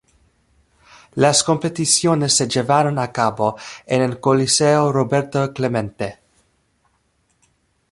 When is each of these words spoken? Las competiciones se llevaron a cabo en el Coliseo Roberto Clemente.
Las 1.13 1.43
competiciones 1.43 2.33
se 2.33 2.47
llevaron 2.47 2.97
a 2.97 3.11
cabo 3.11 3.55
en 3.85 4.01
el 4.01 4.19
Coliseo 4.19 4.91
Roberto 4.91 5.53
Clemente. 5.53 6.17